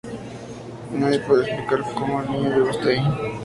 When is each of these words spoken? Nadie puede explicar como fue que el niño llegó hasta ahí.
Nadie 0.93 1.19
puede 1.19 1.45
explicar 1.45 1.83
como 1.93 2.17
fue 2.17 2.25
que 2.25 2.33
el 2.33 2.39
niño 2.43 2.55
llegó 2.57 2.69
hasta 2.71 2.89
ahí. 2.89 2.99